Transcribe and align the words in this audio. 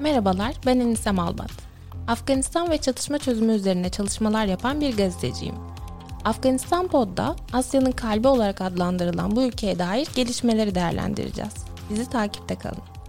Merhabalar, 0.00 0.54
ben 0.66 0.80
Enisem 0.80 1.18
Albat. 1.18 1.50
Afganistan 2.08 2.70
ve 2.70 2.78
çatışma 2.78 3.18
çözümü 3.18 3.52
üzerine 3.52 3.90
çalışmalar 3.90 4.46
yapan 4.46 4.80
bir 4.80 4.96
gazeteciyim. 4.96 5.54
Afganistan 6.24 6.88
Pod'da 6.88 7.36
Asya'nın 7.52 7.92
kalbi 7.92 8.28
olarak 8.28 8.60
adlandırılan 8.60 9.36
bu 9.36 9.42
ülkeye 9.42 9.78
dair 9.78 10.08
gelişmeleri 10.14 10.74
değerlendireceğiz. 10.74 11.54
Bizi 11.90 12.10
takipte 12.10 12.54
kalın. 12.54 12.99